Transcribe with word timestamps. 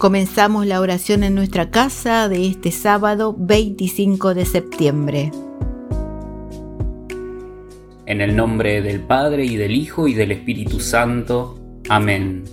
Comenzamos 0.00 0.64
la 0.64 0.80
oración 0.80 1.24
en 1.24 1.34
nuestra 1.34 1.70
casa 1.70 2.30
de 2.30 2.46
este 2.46 2.72
sábado 2.72 3.36
25 3.38 4.32
de 4.32 4.46
septiembre. 4.46 5.30
En 8.06 8.22
el 8.22 8.34
nombre 8.34 8.80
del 8.80 9.00
Padre 9.00 9.44
y 9.44 9.56
del 9.56 9.72
Hijo 9.72 10.08
y 10.08 10.14
del 10.14 10.32
Espíritu 10.32 10.80
Santo. 10.80 11.60
Amén. 11.90 12.44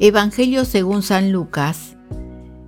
Evangelio 0.00 0.64
según 0.64 1.02
San 1.02 1.30
Lucas. 1.30 1.98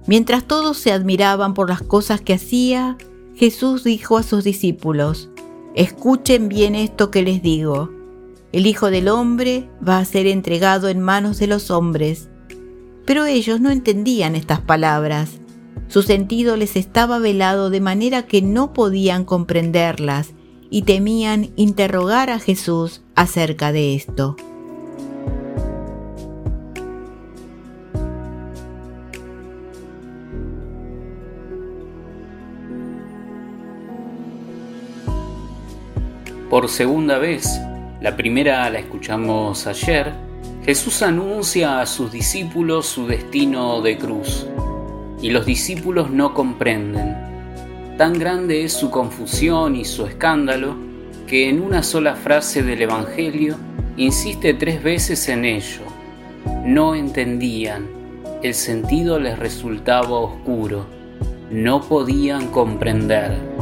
Mientras 0.07 0.45
todos 0.45 0.77
se 0.77 0.93
admiraban 0.93 1.55
por 1.55 1.71
las 1.71 1.81
cosas 1.81 2.21
que 2.21 2.35
hacía, 2.35 2.99
Jesús 3.37 3.85
dijo 3.85 4.19
a 4.19 4.23
sus 4.23 4.45
discípulos, 4.45 5.31
Escuchen 5.75 6.51
bien 6.51 6.75
esto 6.75 7.11
que 7.11 7.23
les 7.23 7.41
digo 7.41 8.04
el 8.55 8.69
Hijo 8.69 8.93
del 8.93 9.09
Hombre 9.09 9.69
va 9.87 9.99
a 9.99 10.05
ser 10.05 10.29
entregado 10.29 10.89
en 10.89 11.01
manos 11.01 11.41
de 11.41 11.49
los 11.49 11.73
hombres. 11.73 12.29
Pero 13.05 13.25
ellos 13.25 13.61
no 13.61 13.73
entendían 13.73 14.37
estas 14.37 14.61
palabras. 14.61 15.41
Su 15.89 16.03
sentido 16.03 16.57
les 16.57 16.77
estaba 16.77 17.19
velado 17.19 17.69
de 17.69 17.81
manera 17.81 18.23
que 18.29 18.43
no 18.43 18.73
podían 18.73 19.25
comprenderlas 19.25 20.35
y 20.71 20.83
temían 20.83 21.51
interrogar 21.57 22.31
a 22.31 22.39
Jesús 22.39 23.03
acerca 23.17 23.73
de 23.73 23.97
esto. 23.97 24.37
Por 36.49 36.69
segunda 36.69 37.19
vez, 37.19 37.59
la 38.05 38.15
primera 38.15 38.69
la 38.69 38.81
escuchamos 38.81 39.67
ayer. 39.67 40.13
Jesús 40.67 41.01
anuncia 41.01 41.81
a 41.81 41.87
sus 41.87 42.13
discípulos 42.13 42.85
su 42.85 43.07
destino 43.07 43.81
de 43.81 43.97
cruz 43.97 44.47
y 45.23 45.31
los 45.31 45.47
discípulos 45.47 46.11
no 46.11 46.35
comprenden. 46.35 47.17
Tan 47.97 48.19
grande 48.19 48.63
es 48.63 48.75
su 48.75 48.91
confusión 48.91 49.75
y 49.75 49.87
su 49.87 50.05
escándalo 50.05 50.77
que 51.27 51.49
en 51.49 51.63
una 51.63 51.83
sola 51.83 52.15
frase 52.15 52.63
del 52.63 52.83
Evangelio 52.83 53.57
insiste 53.97 54.53
tres 54.53 54.83
veces 54.83 55.27
en 55.31 55.47
ello. 55.47 55.81
No 56.63 56.95
entendían, 56.95 57.87
el 58.43 58.53
sentido 58.53 59.19
les 59.19 59.39
resultaba 59.39 60.11
oscuro, 60.11 60.85
no 61.51 61.81
podían 61.81 62.49
comprender. 62.49 63.54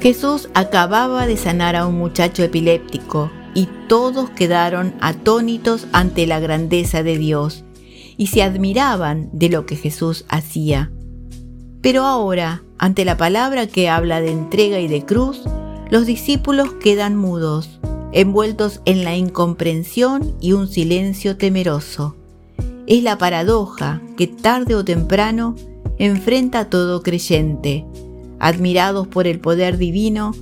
Jesús 0.00 0.48
acababa 0.54 1.26
de 1.26 1.36
sanar 1.36 1.76
a 1.76 1.86
un 1.86 1.98
muchacho 1.98 2.42
epiléptico 2.42 3.30
y 3.54 3.68
todos 3.86 4.30
quedaron 4.30 4.94
atónitos 5.00 5.86
ante 5.92 6.26
la 6.26 6.40
grandeza 6.40 7.02
de 7.02 7.18
Dios 7.18 7.64
y 8.16 8.28
se 8.28 8.42
admiraban 8.42 9.28
de 9.32 9.50
lo 9.50 9.66
que 9.66 9.76
Jesús 9.76 10.24
hacía. 10.28 10.90
Pero 11.82 12.04
ahora, 12.04 12.62
ante 12.78 13.04
la 13.04 13.18
palabra 13.18 13.66
que 13.66 13.90
habla 13.90 14.22
de 14.22 14.30
entrega 14.30 14.80
y 14.80 14.88
de 14.88 15.04
cruz, 15.04 15.42
los 15.90 16.06
discípulos 16.06 16.72
quedan 16.82 17.16
mudos, 17.16 17.78
envueltos 18.12 18.80
en 18.86 19.04
la 19.04 19.16
incomprensión 19.16 20.34
y 20.40 20.52
un 20.52 20.68
silencio 20.68 21.36
temeroso. 21.36 22.16
Es 22.86 23.02
la 23.02 23.18
paradoja 23.18 24.00
que 24.16 24.26
tarde 24.26 24.74
o 24.76 24.84
temprano 24.84 25.56
enfrenta 25.98 26.60
a 26.60 26.70
todo 26.70 27.02
creyente, 27.02 27.84
admirados 28.40 29.06
por 29.06 29.26
el 29.26 29.38
poder 29.38 29.78
divino, 29.78 30.32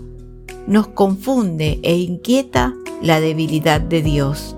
nos 0.66 0.86
confunde 0.88 1.81
e 1.82 1.97
inquieta 1.97 2.75
la 3.03 3.20
debilidad 3.20 3.81
de 3.81 4.03
Dios. 4.03 4.56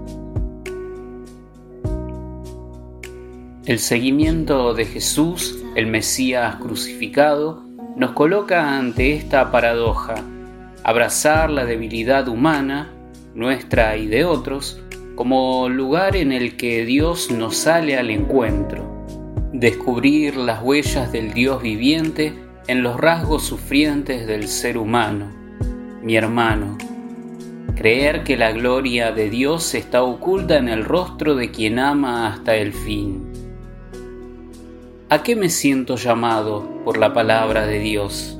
El 3.67 3.79
seguimiento 3.79 4.75
de 4.75 4.85
Jesús, 4.85 5.59
el 5.75 5.87
Mesías 5.87 6.57
crucificado, 6.57 7.63
nos 7.97 8.13
coloca 8.13 8.77
ante 8.77 9.15
esta 9.15 9.51
paradoja, 9.51 10.15
abrazar 10.83 11.51
la 11.51 11.65
debilidad 11.65 12.29
humana, 12.29 12.93
nuestra 13.35 13.97
y 13.97 14.07
de 14.07 14.25
otros, 14.25 14.81
como 15.15 15.69
lugar 15.69 16.17
en 16.17 16.33
el 16.33 16.57
que 16.57 16.85
Dios 16.85 17.31
nos 17.31 17.57
sale 17.57 17.97
al 17.97 18.11
encuentro, 18.11 19.05
descubrir 19.53 20.37
las 20.37 20.63
huellas 20.63 21.13
del 21.13 21.33
Dios 21.33 21.63
viviente 21.63 22.35
en 22.71 22.85
los 22.85 23.01
rasgos 23.01 23.43
sufrientes 23.43 24.29
del 24.29 24.47
ser 24.47 24.79
humano, 24.79 25.27
mi 26.05 26.15
hermano. 26.15 26.79
Creer 27.75 28.23
que 28.23 28.37
la 28.37 28.53
gloria 28.53 29.11
de 29.11 29.29
Dios 29.29 29.75
está 29.75 30.05
oculta 30.05 30.57
en 30.57 30.69
el 30.69 30.85
rostro 30.85 31.35
de 31.35 31.51
quien 31.51 31.81
ama 31.81 32.29
hasta 32.29 32.55
el 32.55 32.73
fin. 32.73 33.25
¿A 35.09 35.25
qué 35.25 35.35
me 35.35 35.49
siento 35.49 35.97
llamado 35.97 36.65
por 36.85 36.97
la 36.97 37.13
palabra 37.13 37.67
de 37.67 37.81
Dios? 37.81 38.40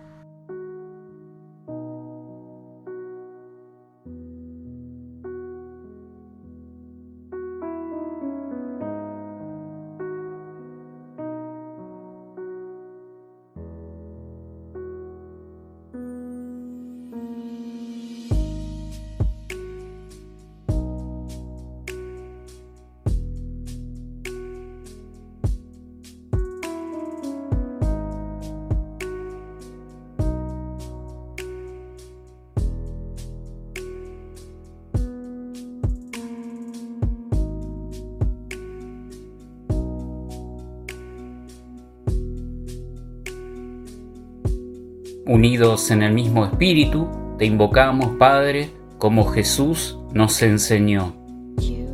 Unidos 45.31 45.91
en 45.91 46.03
el 46.03 46.13
mismo 46.13 46.45
espíritu, 46.45 47.07
te 47.37 47.45
invocamos, 47.45 48.17
Padre, 48.17 48.69
como 48.97 49.23
Jesús 49.31 49.97
nos 50.13 50.41
enseñó. 50.41 51.15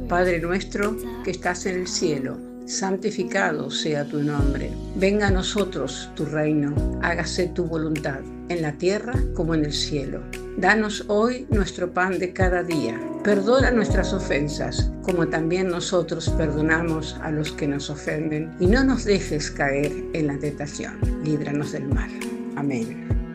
Padre 0.09 0.39
nuestro 0.39 0.97
que 1.23 1.29
estás 1.29 1.67
en 1.67 1.81
el 1.81 1.87
cielo 1.87 2.39
santificado 2.65 3.69
sea 3.69 4.05
tu 4.05 4.23
nombre. 4.23 4.71
Venga 4.95 5.27
a 5.27 5.31
nosotros 5.31 6.09
tu 6.15 6.25
reino, 6.25 6.73
hágase 7.03 7.47
tu 7.49 7.65
voluntad, 7.65 8.21
en 8.49 8.63
la 8.63 8.71
tierra 8.71 9.13
como 9.35 9.53
en 9.53 9.65
el 9.65 9.73
cielo. 9.73 10.23
Danos 10.57 11.05
hoy 11.07 11.45
nuestro 11.51 11.93
pan 11.93 12.17
de 12.17 12.33
cada 12.33 12.63
día. 12.63 12.99
Perdona 13.23 13.69
nuestras 13.69 14.13
ofensas, 14.13 14.91
como 15.03 15.27
también 15.27 15.67
nosotros 15.67 16.27
perdonamos 16.31 17.15
a 17.21 17.29
los 17.29 17.51
que 17.51 17.67
nos 17.67 17.91
ofenden, 17.91 18.55
y 18.59 18.65
no 18.65 18.83
nos 18.83 19.05
dejes 19.05 19.51
caer 19.51 19.91
en 20.13 20.25
la 20.25 20.39
tentación. 20.39 20.97
Líbranos 21.23 21.73
del 21.73 21.87
mal. 21.87 22.09
Amén. 22.55 23.26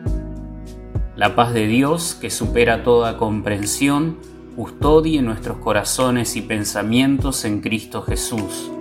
La 1.15 1.35
paz 1.35 1.53
de 1.53 1.67
Dios, 1.67 2.17
que 2.19 2.29
supera 2.29 2.83
toda 2.83 3.17
comprensión, 3.17 4.17
custodie 4.55 5.21
nuestros 5.21 5.57
corazones 5.57 6.35
y 6.35 6.41
pensamientos 6.41 7.45
en 7.45 7.61
Cristo 7.61 8.01
Jesús 8.01 8.71